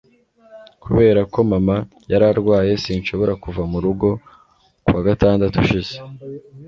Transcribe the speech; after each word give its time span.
kubera 0.83 1.21
ko 1.33 1.39
mama 1.51 1.75
yari 2.11 2.25
arwaye, 2.31 2.71
sinshobora 2.83 3.33
kuva 3.43 3.61
mu 3.71 3.77
rugo 3.85 4.07
ku 4.83 4.89
wa 4.95 5.01
gatandatu 5.07 5.55
ushize 5.63 5.93